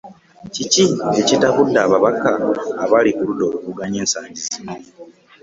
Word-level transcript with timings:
Kiki 0.53 0.83
ekitabudde 1.19 1.79
ababaka 1.85 2.29
abali 2.83 3.11
ku 3.17 3.23
ludda 3.27 3.43
oluvuganya 3.49 3.97
ensangi 4.03 4.39
zino? 4.47 4.73